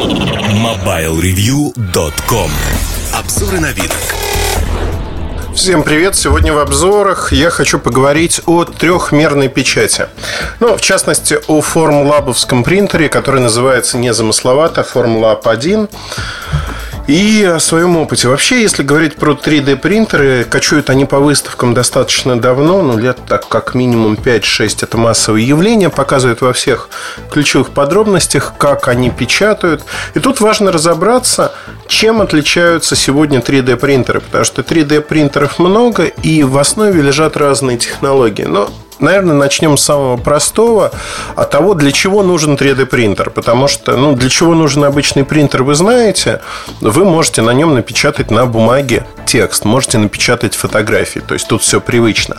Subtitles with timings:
[0.00, 2.50] MobileReview.com
[3.12, 3.92] Обзоры на вид.
[5.54, 6.16] Всем привет!
[6.16, 10.06] Сегодня в обзорах я хочу поговорить о трехмерной печати.
[10.58, 15.90] Ну, в частности, о формлабовском принтере, который называется незамысловато Formlab 1
[17.06, 18.28] и о своем опыте.
[18.28, 23.48] Вообще, если говорить про 3D принтеры, кочуют они по выставкам достаточно давно, ну, лет так
[23.48, 26.88] как минимум 5-6 это массовое явление, показывают во всех
[27.30, 29.82] ключевых подробностях, как они печатают.
[30.14, 31.54] И тут важно разобраться,
[31.86, 37.78] чем отличаются сегодня 3D принтеры, потому что 3D принтеров много, и в основе лежат разные
[37.78, 38.44] технологии.
[38.44, 40.92] Но наверное, начнем с самого простого,
[41.36, 43.30] от того, для чего нужен 3D принтер.
[43.30, 46.40] Потому что, ну, для чего нужен обычный принтер, вы знаете,
[46.80, 51.80] вы можете на нем напечатать на бумаге текст, можете напечатать фотографии, то есть тут все
[51.80, 52.38] привычно.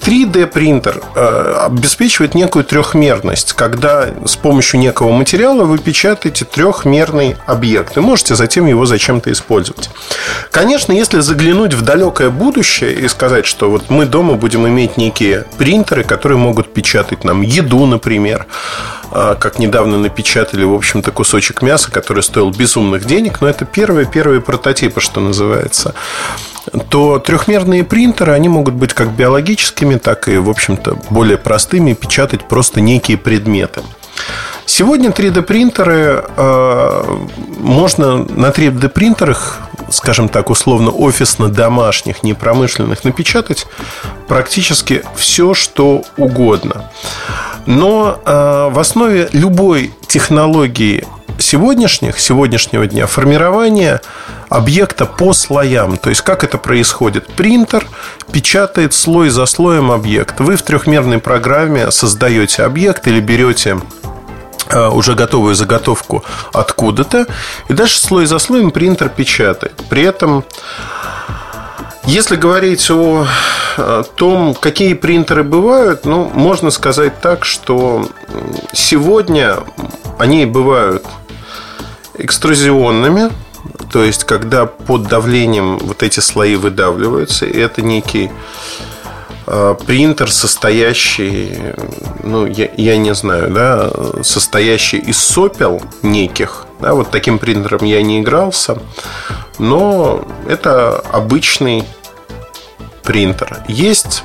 [0.00, 7.98] 3D принтер э, обеспечивает некую трехмерность, когда с помощью некого материала вы печатаете трехмерный объект
[7.98, 9.90] и можете затем его зачем-то использовать.
[10.50, 15.44] Конечно, если заглянуть в далекое будущее и сказать, что вот мы дома будем иметь некие
[15.58, 18.46] принтеры, которые могут печатать нам еду, например,
[19.10, 24.40] а, как недавно напечатали, в общем-то, кусочек мяса, который стоил безумных денег, но это первые-первые
[24.40, 25.94] прототипы, что называется
[26.88, 32.44] то трехмерные принтеры, они могут быть как биологическими, так и, в общем-то, более простыми, печатать
[32.44, 33.80] просто некие предметы.
[34.66, 37.18] Сегодня 3D принтеры э,
[37.58, 39.58] можно на 3D принтерах,
[39.90, 43.66] скажем так, условно офисно-домашних, не промышленных, напечатать
[44.28, 46.90] практически все, что угодно.
[47.66, 51.04] Но э, в основе любой технологии
[51.38, 54.00] сегодняшних, сегодняшнего дня формирования
[54.48, 55.96] объекта по слоям.
[55.96, 57.26] То есть, как это происходит?
[57.26, 57.86] Принтер
[58.32, 60.40] печатает слой за слоем объект.
[60.40, 63.78] Вы в трехмерной программе создаете объект или берете
[64.72, 67.26] уже готовую заготовку откуда-то,
[67.68, 69.74] и дальше слой за слоем принтер печатает.
[69.88, 70.44] При этом
[72.04, 73.26] если говорить о
[74.16, 78.08] том, какие принтеры бывают, ну, можно сказать так, что
[78.72, 79.58] сегодня
[80.18, 81.04] они бывают
[82.14, 83.30] экструзионными,
[83.92, 88.99] то есть когда под давлением вот эти слои выдавливаются, и это некий э,
[89.86, 91.58] принтер, состоящий,
[92.22, 93.90] ну, я, я не знаю, да,
[94.22, 96.66] состоящий из сопел неких.
[96.80, 98.78] Да, вот таким принтером я не игрался,
[99.58, 101.84] но это обычный
[103.02, 103.58] принтер.
[103.68, 104.24] Есть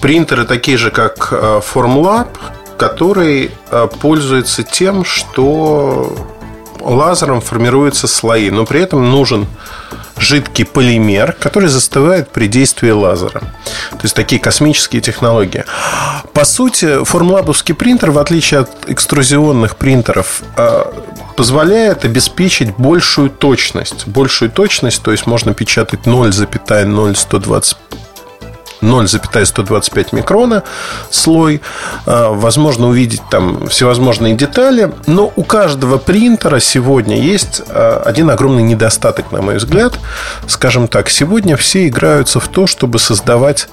[0.00, 2.28] принтеры такие же, как э, Formlab,
[2.76, 6.12] который э, пользуется тем, что
[6.80, 9.46] лазером формируются слои, но при этом нужен
[10.18, 13.40] жидкий полимер, который застывает при действии лазера.
[13.40, 15.64] То есть такие космические технологии.
[16.32, 20.84] По сути, формлабовский принтер, в отличие от экструзионных принтеров, э,
[21.36, 24.06] позволяет обеспечить большую точность.
[24.06, 27.76] Большую точность, то есть можно печатать 0,0125
[28.82, 30.62] 0,125 микрона
[31.10, 31.62] слой.
[32.06, 34.92] А, возможно увидеть там всевозможные детали.
[35.06, 39.98] Но у каждого принтера сегодня есть а, один огромный недостаток, на мой взгляд.
[40.46, 43.68] Скажем так, сегодня все играются в то, чтобы создавать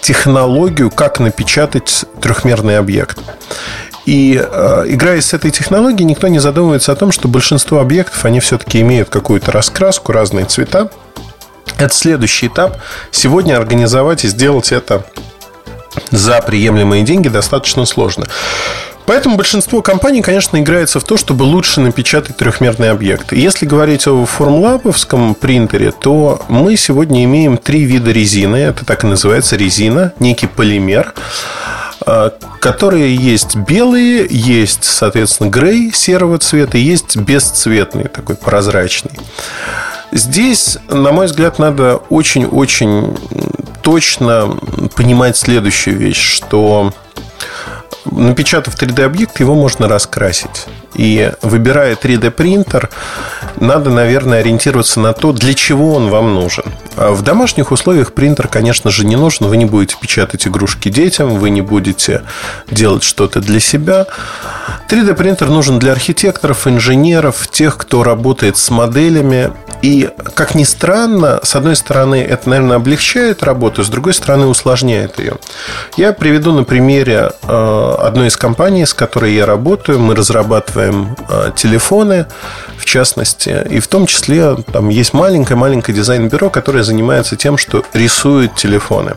[0.00, 3.18] технологию, как напечатать трехмерный объект.
[4.06, 8.38] И э, играя с этой технологией, никто не задумывается о том, что большинство объектов, они
[8.38, 10.90] все-таки имеют какую-то раскраску, разные цвета.
[11.78, 12.78] Это следующий этап.
[13.10, 15.04] Сегодня организовать и сделать это
[16.10, 18.26] за приемлемые деньги достаточно сложно.
[19.06, 23.32] Поэтому большинство компаний, конечно, играется в то, чтобы лучше напечатать трехмерный объект.
[23.32, 28.56] Если говорить о формлабовском принтере, то мы сегодня имеем три вида резины.
[28.56, 31.14] Это так и называется резина, некий полимер
[32.04, 39.12] а, которые есть белые, есть, соответственно, грей серого цвета, есть бесцветный, такой прозрачный.
[40.12, 43.16] Здесь, на мой взгляд, надо очень-очень
[43.82, 44.56] точно
[44.94, 46.92] понимать следующую вещь, что
[48.10, 50.66] напечатав 3D-объект, его можно раскрасить.
[50.94, 52.90] И выбирая 3D принтер,
[53.56, 56.64] надо, наверное, ориентироваться на то, для чего он вам нужен.
[56.96, 59.46] А в домашних условиях принтер, конечно же, не нужен.
[59.46, 62.22] Вы не будете печатать игрушки детям, вы не будете
[62.70, 64.06] делать что-то для себя.
[64.88, 69.50] 3D принтер нужен для архитекторов, инженеров, тех, кто работает с моделями.
[69.82, 75.18] И, как ни странно, с одной стороны, это, наверное, облегчает работу, с другой стороны, усложняет
[75.18, 75.34] ее.
[75.96, 79.98] Я приведу на примере э, одной из компаний, с которой я работаю.
[79.98, 81.16] Мы разрабатываем
[81.56, 82.26] телефоны,
[82.76, 83.66] в частности.
[83.68, 89.14] И в том числе там есть маленькое-маленькое дизайн-бюро, которое занимается тем, что рисует телефоны.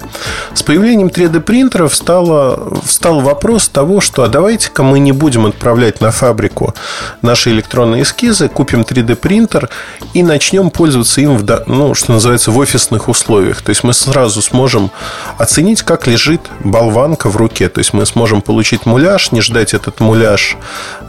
[0.54, 6.12] С появлением 3D-принтеров стало, встал вопрос того, что а давайте-ка мы не будем отправлять на
[6.12, 6.74] фабрику
[7.22, 9.70] наши электронные эскизы, купим 3D-принтер
[10.14, 13.62] и начнем пользоваться им, в, ну, что называется, в офисных условиях.
[13.62, 14.90] То есть мы сразу сможем
[15.38, 17.68] оценить, как лежит болванка в руке.
[17.68, 20.56] То есть мы сможем получить муляж, не ждать этот муляж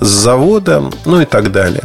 [0.00, 1.84] с завода, ну и так далее.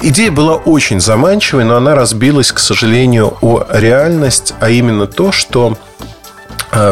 [0.00, 5.76] Идея была очень заманчивой, но она разбилась, к сожалению, о реальность, а именно то, что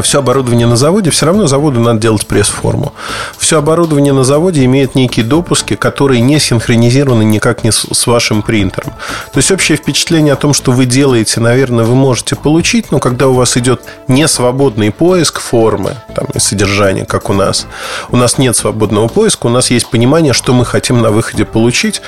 [0.03, 2.93] все оборудование на заводе, все равно заводу надо делать пресс-форму.
[3.39, 8.93] Все оборудование на заводе имеет некие допуски, которые не синхронизированы никак не с вашим принтером.
[9.33, 13.29] То есть общее впечатление о том, что вы делаете, наверное, вы можете получить, но когда
[13.29, 17.67] у вас идет не свободный поиск формы там, и содержания, как у нас,
[18.11, 22.03] у нас нет свободного поиска, у нас есть понимание, что мы хотим на выходе получить,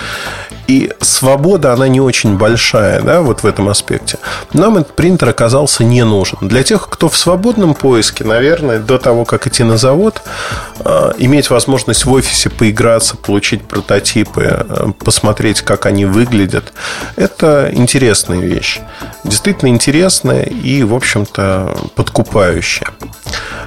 [0.69, 4.19] и свобода, она не очень большая, да, вот в этом аспекте.
[4.53, 6.37] Нам этот принтер оказался не нужен.
[6.43, 10.23] Для тех, кто в свободном поиске, наверное, до того, как идти на завод,
[10.81, 16.75] э, иметь возможность в офисе поиграться, получить прототипы, э, посмотреть, как они выглядят,
[17.17, 18.81] это интересная вещь.
[19.25, 22.89] Действительно интересная и, в общем-то, подкупающая.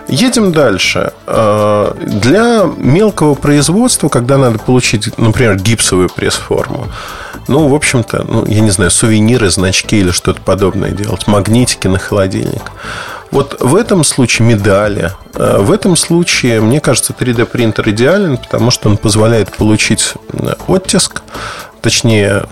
[0.07, 1.13] Едем дальше.
[1.25, 6.90] Э, для мелкого производства, когда надо получить, например, гипсовую пресс-форму,
[7.47, 11.99] ну, в общем-то, ну, я не знаю, сувениры, значки или что-то подобное делать, магнитики на
[11.99, 12.71] холодильник.
[13.31, 15.11] Вот в этом случае медали.
[15.35, 20.13] Э, в этом случае, мне кажется, 3D принтер идеален, потому что он позволяет получить
[20.67, 21.21] оттиск,
[21.81, 22.43] точнее,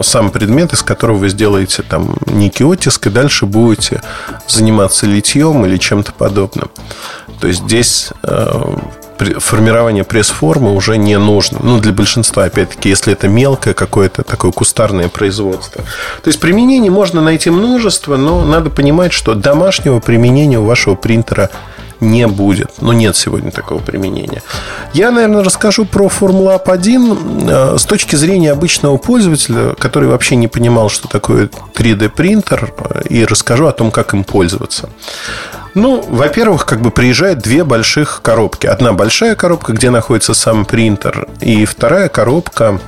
[0.00, 4.02] сам предмет, из которого вы сделаете там некий оттиск, и дальше будете
[4.48, 6.70] заниматься литьем или чем-то подобным.
[7.40, 8.76] То есть здесь э,
[9.24, 11.58] формирование пресс-формы уже не нужно.
[11.62, 15.82] Ну, для большинства, опять-таки, если это мелкое какое-то такое кустарное производство.
[16.22, 21.50] То есть применений можно найти множество, но надо понимать, что домашнего применения у вашего принтера
[22.04, 22.70] не будет.
[22.80, 24.42] Ну, нет сегодня такого применения.
[24.92, 30.48] Я, наверное, расскажу про Formula 1 э, с точки зрения обычного пользователя, который вообще не
[30.48, 32.72] понимал, что такое 3D принтер,
[33.08, 34.88] и расскажу о том, как им пользоваться.
[35.74, 38.66] Ну, во-первых, как бы приезжают две больших коробки.
[38.66, 42.78] Одна большая коробка, где находится сам принтер, и вторая коробка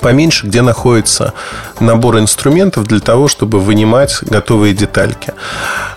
[0.00, 1.32] поменьше, где находится
[1.80, 5.32] набор инструментов для того, чтобы вынимать готовые детальки.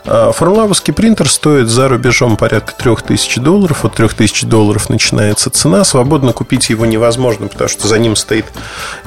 [0.06, 3.86] А, Формулавовский принтер стоит за рубежом порядка 3000 долларов.
[3.86, 5.84] От 3000 долларов начинается цена.
[5.84, 8.46] Свободно купить его невозможно, потому что за ним стоит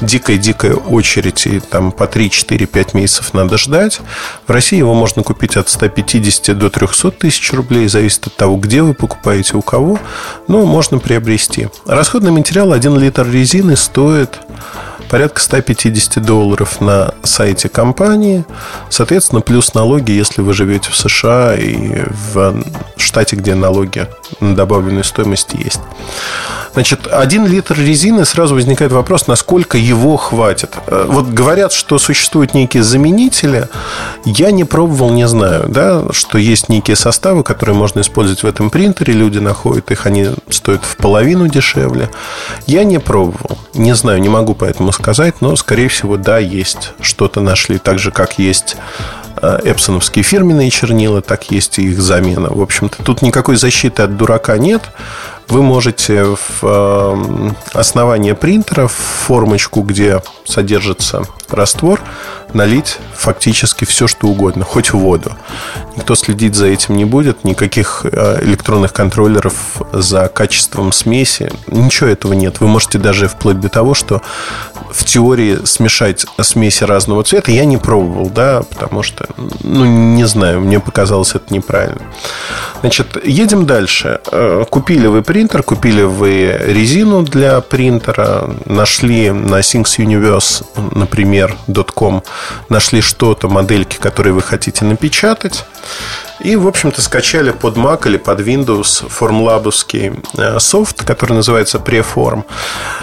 [0.00, 4.00] дикая-дикая очередь, и там по 3, 4, 5 месяцев надо ждать.
[4.46, 8.82] В России его можно купить от 150 до 300 тысяч рублей, зависит от того, где
[8.82, 9.98] вы покупаете, у кого,
[10.48, 11.68] но можно приобрести.
[11.86, 14.38] Расходный материал 1 литр резины стоит
[15.14, 18.44] порядка 150 долларов на сайте компании.
[18.90, 22.02] Соответственно, плюс налоги, если вы живете в США и
[22.34, 22.64] в
[22.96, 24.08] штате, где налоги
[24.40, 25.78] на добавленную стоимость есть.
[26.74, 30.70] Значит, один литр резины, сразу возникает вопрос, насколько его хватит.
[30.88, 33.68] Э, вот говорят, что существуют некие заменители.
[34.24, 38.70] Я не пробовал, не знаю, да, что есть некие составы, которые можно использовать в этом
[38.70, 39.14] принтере.
[39.14, 42.10] Люди находят их, они стоят в половину дешевле.
[42.66, 43.56] Я не пробовал.
[43.74, 46.92] Не знаю, не могу поэтому сказать, но, скорее всего, да, есть.
[47.00, 47.78] Что-то нашли.
[47.78, 48.76] Так же, как есть
[49.40, 52.48] э, эпсоновские фирменные чернила, так есть и их замена.
[52.50, 54.82] В общем-то, тут никакой защиты от дурака нет
[55.48, 61.24] вы можете в эм, основание принтера, в формочку, где содержится
[61.54, 62.00] раствор,
[62.52, 65.36] налить фактически все, что угодно, хоть воду.
[65.96, 72.32] Никто следить за этим не будет, никаких э, электронных контроллеров за качеством смеси, ничего этого
[72.32, 72.60] нет.
[72.60, 74.22] Вы можете даже вплоть до того, что
[74.92, 79.26] в теории смешать смеси разного цвета я не пробовал, да, потому что,
[79.62, 82.02] ну, не знаю, мне показалось это неправильно.
[82.80, 84.20] Значит, едем дальше.
[84.30, 92.22] Э, купили вы принтер, купили вы резину для принтера, нашли на Things Universe, например, .com,
[92.68, 95.64] нашли что-то, модельки, которые вы хотите напечатать,
[96.40, 102.44] и, в общем-то, скачали под Mac или под Windows формлабовский э, софт, который называется Preform.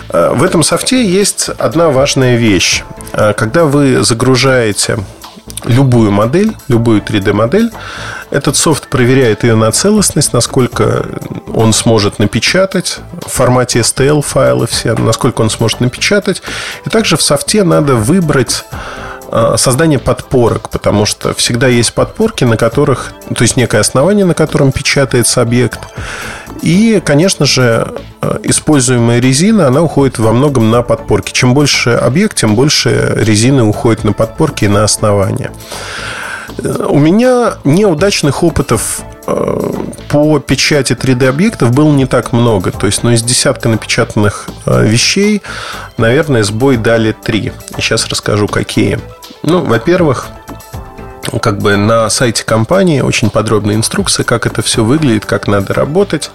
[0.09, 2.83] Э, в этом софте есть одна важная вещь.
[3.13, 4.99] Э, когда вы загружаете
[5.65, 7.71] любую модель, любую 3D-модель,
[8.29, 11.05] этот софт проверяет ее на целостность, насколько
[11.53, 16.41] он сможет напечатать в формате STL файлы все, насколько он сможет напечатать.
[16.85, 18.63] И также в софте надо выбрать
[19.33, 24.33] Э, создание подпорок, потому что всегда есть подпорки, на которых, то есть некое основание, на
[24.33, 25.79] котором печатается объект.
[26.61, 27.87] И, конечно же,
[28.21, 31.31] э, используемая резина, она уходит во многом на подпорки.
[31.31, 35.51] Чем больше объект, тем больше резины уходит на подпорки и на основание.
[36.87, 39.71] У меня неудачных опытов э,
[40.09, 42.71] по печати 3D объектов было не так много.
[42.71, 45.41] То есть, ну, из десятка напечатанных э, вещей,
[45.97, 47.51] наверное, сбой дали три.
[47.77, 48.99] Сейчас расскажу, какие.
[49.43, 50.27] Ну, во-первых,
[51.41, 56.31] как бы на сайте компании очень подробная инструкция, как это все выглядит, как надо работать.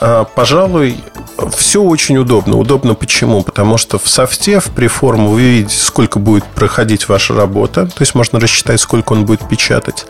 [0.00, 1.02] А, пожалуй,
[1.56, 2.56] все очень удобно.
[2.56, 3.42] Удобно почему?
[3.42, 7.86] Потому что в софте, в преформу вы видите, сколько будет проходить ваша работа.
[7.86, 10.06] То есть можно рассчитать, сколько он будет печатать.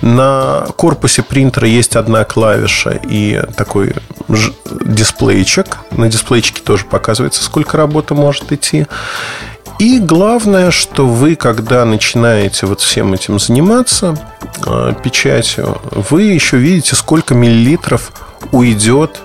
[0.00, 3.94] На корпусе принтера есть одна клавиша и такой
[4.84, 5.78] дисплейчик.
[5.92, 8.86] На дисплейчике тоже показывается, сколько работы может идти.
[9.78, 14.16] И главное, что вы, когда начинаете вот всем этим заниматься,
[14.66, 18.12] э, печатью, вы еще видите, сколько миллилитров
[18.52, 19.20] уйдет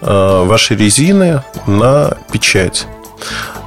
[0.00, 2.86] э, вашей резины на печать.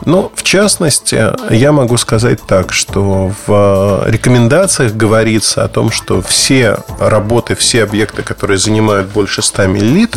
[0.06, 6.78] Ну, в частности, я могу сказать так, что в рекомендациях говорится о том, что все
[7.00, 10.08] работы, все объекты, которые занимают больше 100 мл,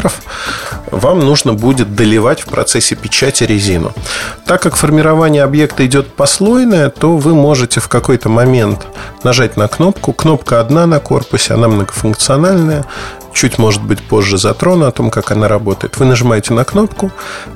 [0.91, 3.93] вам нужно будет доливать в процессе печати резину.
[4.45, 8.87] Так как формирование объекта идет послойное, то вы можете в какой-то момент
[9.25, 10.13] нажать на кнопку.
[10.13, 12.85] Кнопка одна на корпусе, она многофункциональная
[13.33, 15.99] чуть, может быть, позже затрону о том, как она работает.
[15.99, 17.11] Вы нажимаете на кнопку,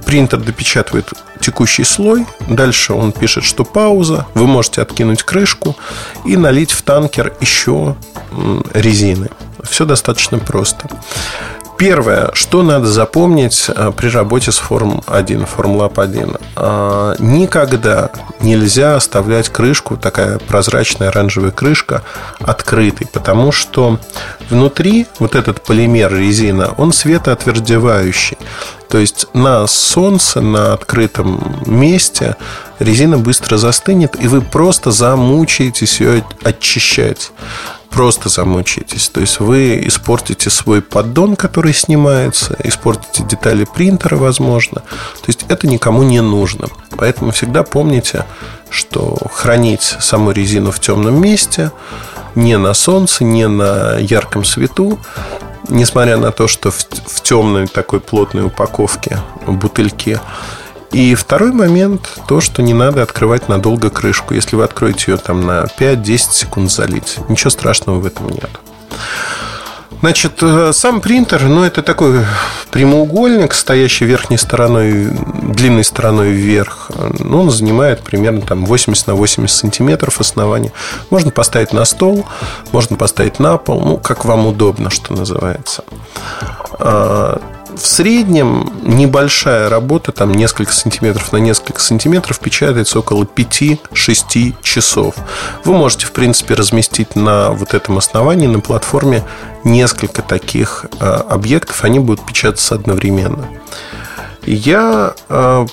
[0.05, 5.77] принтер допечатывает текущий слой, дальше он пишет, что пауза, вы можете откинуть крышку
[6.25, 7.97] и налить в танкер еще
[8.75, 9.29] резины.
[9.63, 10.89] Все достаточно просто.
[11.79, 16.37] Первое, что надо запомнить э, при работе с Форм 1, Formlab 1.
[16.55, 18.11] А, никогда
[18.41, 22.03] нельзя оставлять крышку, такая прозрачная оранжевая крышка,
[22.41, 23.99] открытой, потому что
[24.49, 28.39] внутри вот этот полимер резина, он светоотвердевающий.
[28.89, 32.37] То есть на солнце, на открытом месте
[32.79, 37.33] резина быстро застынет, и вы просто замучаетесь ее очищать
[37.93, 39.09] просто замучаетесь.
[39.09, 44.81] То есть вы испортите свой поддон, который снимается, испортите детали принтера, возможно.
[44.81, 46.69] То есть это никому не нужно.
[46.97, 48.25] Поэтому всегда помните,
[48.71, 51.71] что хранить саму резину в темном месте,
[52.35, 54.99] не на солнце, не на ярком свету,
[55.69, 60.19] несмотря на то, что в темной такой плотной упаковке бутыльки
[60.93, 64.35] и второй момент, то, что не надо открывать надолго крышку.
[64.35, 68.51] Если вы откроете ее там на 5-10 секунд залить, ничего страшного в этом нет.
[70.03, 72.25] Значит, э, сам принтер, ну, это такой
[72.73, 75.07] прямоугольник, стоящий верхней стороной,
[75.43, 76.91] длинной стороной вверх.
[77.21, 80.73] Ну, он занимает примерно там 80 на 80 сантиметров основания.
[81.11, 82.27] Можно поставить на стол,
[82.73, 85.85] можно поставить на пол, ну, как вам удобно, что называется.
[87.77, 95.15] В среднем небольшая работа, там несколько сантиметров на несколько сантиметров, печатается около 5-6 часов.
[95.65, 99.25] Вы можете, в принципе, разместить на вот этом основании, на платформе,
[99.65, 103.49] несколько таких э, объектов, они будут печататься одновременно.
[104.45, 105.67] Я э,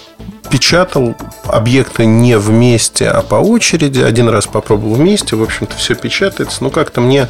[0.50, 1.15] печатал
[1.46, 4.00] объекты не вместе, а по очереди.
[4.00, 6.63] Один раз попробовал вместе, в общем-то, все печатается.
[6.63, 7.27] Но как-то мне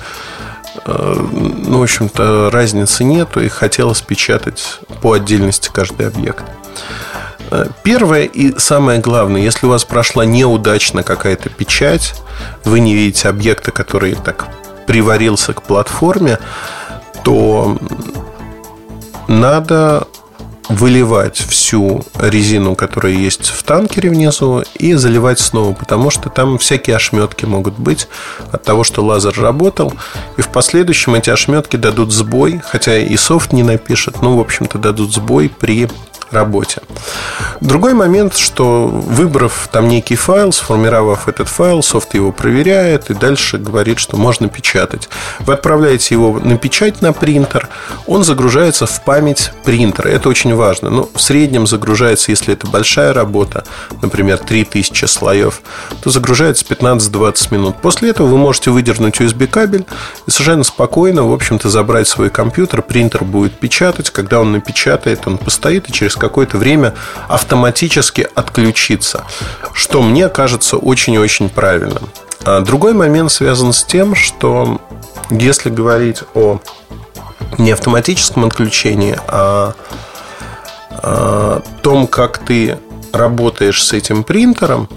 [0.86, 6.44] ну, в общем-то, разницы нету, и хотелось печатать по отдельности каждый объект.
[7.52, 12.14] Э, первое и самое главное, если у вас прошла неудачно какая-то печать,
[12.64, 14.48] вы не видите объекта, который так
[14.88, 16.40] приварился к платформе,
[17.24, 17.78] то
[19.28, 20.08] надо
[20.80, 26.96] выливать всю резину, которая есть в танкере внизу, и заливать снова, потому что там всякие
[26.96, 28.08] ошметки могут быть
[28.52, 29.94] от того, что лазер работал,
[30.38, 34.78] и в последующем эти ошметки дадут сбой, хотя и софт не напишет, но, в общем-то,
[34.78, 35.90] дадут сбой при
[36.32, 36.82] работе.
[37.62, 43.58] Другой момент, что выбрав там некий файл, сформировав этот файл, софт его проверяет и дальше
[43.58, 45.10] говорит, что можно печатать.
[45.40, 47.68] Вы отправляете его на печать на принтер,
[48.08, 50.08] он загружается в память принтера.
[50.08, 50.90] Это очень важно.
[50.90, 53.64] Ну, в среднем загружается, если это большая работа,
[54.02, 55.62] например, 3000 слоев,
[56.02, 57.76] то загружается 15-20 минут.
[57.82, 59.86] После этого вы можете выдернуть USB кабель
[60.28, 64.10] и совершенно спокойно, в общем-то, забрать свой компьютер, принтер будет печатать.
[64.10, 66.94] Когда он напечатает, он постоит и через какое-то время
[67.28, 69.24] автоматически отключиться,
[69.74, 72.10] что мне кажется очень-очень правильным.
[72.46, 74.80] А другой момент связан с тем, что
[75.30, 76.60] если говорить о
[77.58, 79.74] не автоматическом отключении, а
[80.92, 82.78] о том, как ты
[83.12, 84.88] работаешь с этим принтером,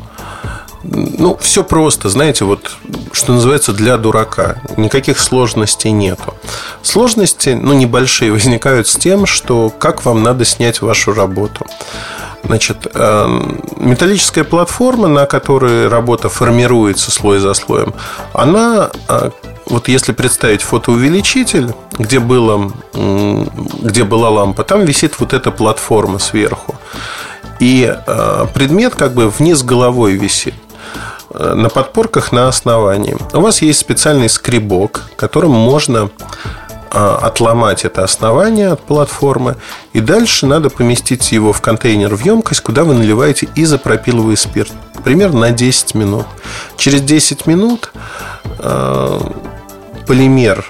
[0.85, 2.77] Ну, все просто, знаете, вот,
[3.12, 4.57] что называется, для дурака.
[4.77, 6.35] Никаких сложностей нету.
[6.83, 11.67] Сложности, ну, небольшие, возникают с тем, что как вам надо снять вашу работу.
[12.45, 13.41] Значит, э,
[13.77, 17.95] металлическая платформа, на которой работа формируется слой за слоем,
[18.33, 19.31] она, э,
[19.67, 26.75] вот если представить фотоувеличитель, где, было, где была лампа, там висит вот эта платформа сверху.
[27.61, 30.55] И э, предмет как бы вниз головой висит
[31.35, 33.17] на подпорках на основании.
[33.33, 36.11] У вас есть специальный скребок, которым можно
[36.95, 39.57] а, отломать это основание от платформы,
[39.95, 44.73] и дальше надо поместить его в контейнер в емкость, куда вы наливаете изопропиловый спирт.
[45.03, 46.27] Примерно на 10 минут.
[46.77, 47.93] Через 10 минут
[48.59, 49.21] э,
[50.07, 50.67] полимер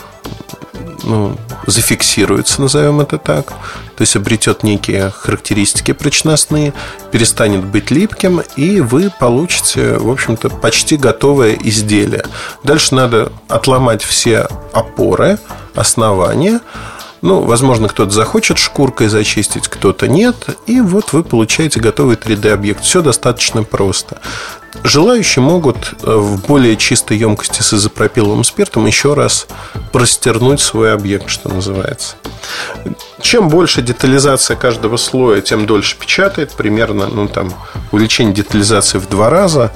[1.02, 6.72] ну, зафиксируется, назовем это так, то есть обретет некие характеристики прочностные,
[7.10, 12.24] перестанет быть липким, и вы получите, в общем-то, почти готовое изделие.
[12.64, 15.38] Дальше надо отломать все опоры,
[15.74, 16.60] основания,
[17.22, 20.58] ну, возможно, кто-то захочет шкуркой зачистить, кто-то нет.
[20.66, 22.82] И вот вы получаете готовый 3D-объект.
[22.82, 24.20] Все достаточно просто.
[24.82, 29.46] Желающие могут э, в более чистой емкости с изопропиловым спиртом еще раз
[29.92, 32.16] простернуть свой объект, что называется.
[33.20, 36.50] Чем больше детализация каждого слоя, тем дольше печатает.
[36.52, 37.54] Примерно, ну, там,
[37.92, 39.70] увеличение детализации в два раза,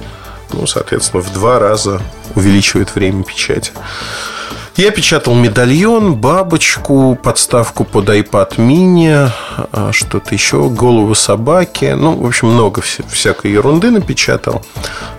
[0.51, 2.01] ну, соответственно, в два раза
[2.35, 3.71] увеличивает время печати.
[4.77, 9.27] Я печатал медальон, бабочку, подставку под iPad mini,
[9.71, 11.95] а, что-то еще, голову собаки.
[11.97, 14.63] Ну, в общем, много всякой ерунды напечатал.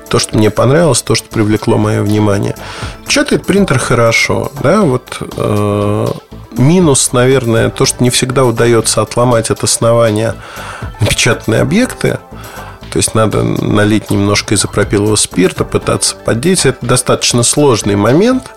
[0.08, 2.54] То, что мне понравилось, то, что привлекло мое внимание.
[3.04, 4.52] Печатает принтер хорошо.
[4.62, 6.06] Да, вот э,
[6.56, 10.36] минус, наверное, то, что не всегда удается отломать от основания
[11.00, 12.20] напечатанные объекты.
[12.90, 16.64] То есть надо налить немножко изопропилового спирта, пытаться поддеть.
[16.64, 18.50] Это достаточно сложный момент.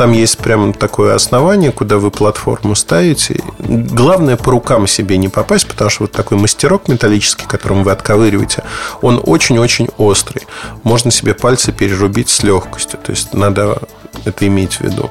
[0.00, 3.38] Там есть прямо такое основание, куда вы платформу ставите.
[3.58, 8.62] Главное по рукам себе не попасть, потому что вот такой мастерок металлический, которым вы отковыриваете,
[9.02, 10.46] он очень-очень острый.
[10.84, 12.98] Можно себе пальцы перерубить с легкостью.
[13.02, 13.82] То есть надо
[14.24, 15.10] это иметь в виду.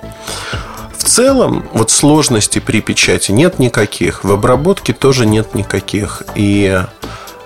[0.98, 4.24] В целом, вот сложностей при печати нет никаких.
[4.24, 6.24] В обработке тоже нет никаких.
[6.34, 6.82] И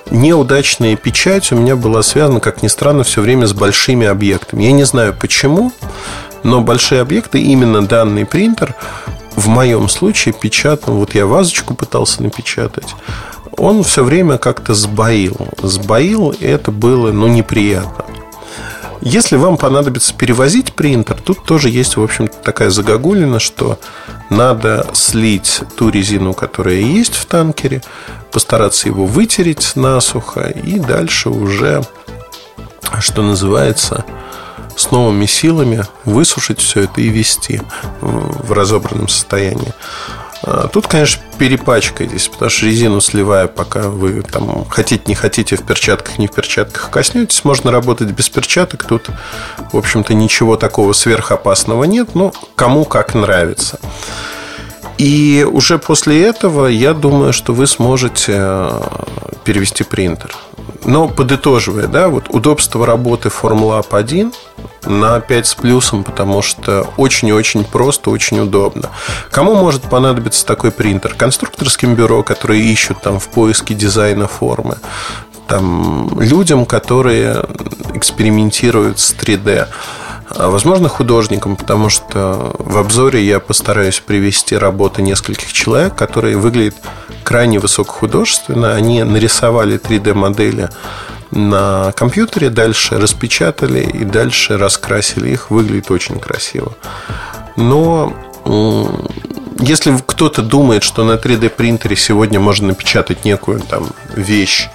[0.10, 4.64] неудачная печать у меня была связана, как ни странно, все время с большими объектами.
[4.64, 5.74] Я не знаю почему,
[6.44, 8.76] но большие объекты, именно данный принтер,
[9.36, 12.96] в моем случае печатал, вот я вазочку пытался напечатать,
[13.58, 15.48] он все время как-то сбоил.
[15.62, 18.06] Сбоил, и это было, ну, неприятно.
[19.02, 23.78] Если вам понадобится перевозить принтер, тут тоже есть, в общем такая загогулина, что
[24.30, 27.82] надо слить ту резину, которая есть в танкере,
[28.32, 31.84] постараться его вытереть насухо, и дальше уже,
[33.00, 34.06] что называется,
[34.76, 37.62] с новыми силами высушить все это и вести
[38.02, 39.74] в разобранном состоянии.
[40.46, 45.64] А, тут, конечно, перепачкаетесь, потому что резину сливая, пока вы там хотите, не хотите, в
[45.64, 47.46] перчатках, не в перчатках коснетесь.
[47.46, 48.84] Можно работать без перчаток.
[48.84, 49.10] Тут,
[49.72, 52.14] в общем-то, ничего такого сверхопасного нет.
[52.14, 53.80] Но кому как нравится.
[54.98, 58.82] И уже после этого я думаю, что вы сможете э,
[59.44, 60.36] перевести принтер.
[60.86, 64.34] Но подытоживая, да, вот удобство работы Formlab 1
[64.86, 68.90] на 5 с плюсом, потому что очень и очень просто, очень удобно.
[69.32, 71.14] Кому может понадобиться такой принтер?
[71.16, 74.78] Конструкторским бюро, которые ищут там в поиске дизайна формы.
[75.48, 77.46] Там, людям, которые
[77.94, 79.68] экспериментируют с 3D.
[80.36, 86.76] А, возможно, художникам, потому что в обзоре я постараюсь привести работы нескольких человек, которые выглядят
[87.24, 88.74] крайне высокохудожественно.
[88.74, 90.70] Они нарисовали 3D-модели
[91.32, 95.52] на компьютере, дальше распечатали и дальше раскрасили их.
[95.52, 96.74] Выглядит очень красиво.
[97.56, 98.14] Но
[99.60, 104.70] если кто-то думает, что на 3D принтере сегодня можно напечатать некую там вещь,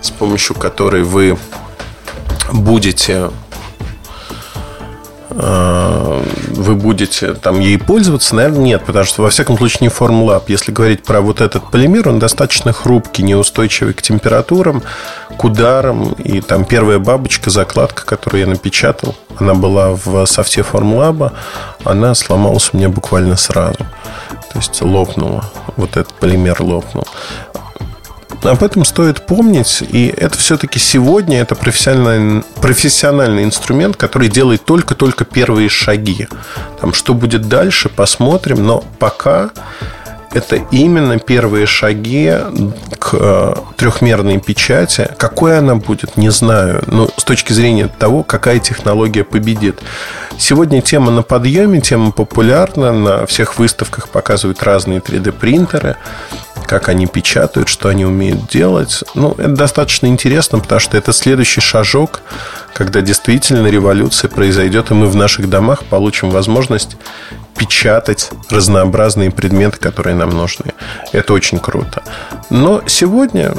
[0.00, 1.38] с помощью которой вы
[2.52, 3.30] будете
[5.34, 10.44] вы будете там ей пользоваться, наверное, нет, потому что, во всяком случае, не Formlab.
[10.46, 14.82] Если говорить про вот этот полимер, он достаточно хрупкий, неустойчивый к температурам,
[15.36, 16.12] к ударам.
[16.12, 21.32] И там первая бабочка, закладка, которую я напечатал, она была в софте Formlab,
[21.82, 23.78] она сломалась у меня буквально сразу.
[24.52, 25.50] То есть лопнула.
[25.76, 27.06] Вот этот полимер лопнул.
[28.44, 35.24] Об этом стоит помнить, и это все-таки сегодня это профессиональный, профессиональный инструмент, который делает только-только
[35.24, 36.28] первые шаги.
[36.78, 39.50] Там, что будет дальше, посмотрим, но пока
[40.34, 42.34] это именно первые шаги
[42.98, 45.08] к э, трехмерной печати.
[45.16, 46.82] Какой она будет, не знаю.
[46.86, 49.78] Но с точки зрения того, какая технология победит.
[50.36, 52.92] Сегодня тема на подъеме, тема популярна.
[52.92, 55.96] На всех выставках показывают разные 3D-принтеры
[56.66, 59.04] как они печатают, что они умеют делать.
[59.14, 62.22] Ну, это достаточно интересно, потому что это следующий шажок,
[62.74, 66.96] когда действительно революция произойдет, и мы в наших домах получим возможность
[67.56, 70.72] печатать разнообразные предметы, которые нам нужны.
[71.12, 72.02] Это очень круто.
[72.50, 73.54] Но сегодня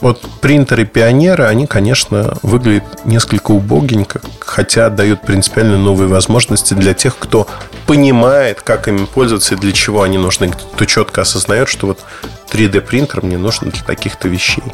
[0.00, 7.16] вот принтеры пионеры, они, конечно, выглядят несколько убогенько, хотя дают принципиально новые возможности для тех,
[7.18, 7.46] кто
[7.86, 12.00] понимает, как ими пользоваться и для чего они нужны, кто четко осознает, что вот
[12.50, 14.64] 3D принтер мне нужен для таких-то вещей.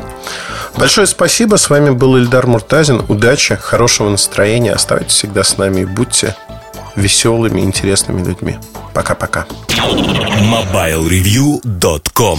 [0.77, 1.57] Большое спасибо.
[1.57, 3.05] С вами был Ильдар Муртазин.
[3.09, 4.73] Удачи, хорошего настроения.
[4.73, 6.35] Оставайтесь всегда с нами и будьте
[6.97, 8.57] веселыми, интересными людьми.
[8.93, 9.47] Пока-пока.
[9.69, 12.39] MobileReview.com